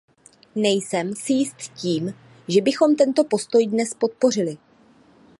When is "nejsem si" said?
0.55-1.33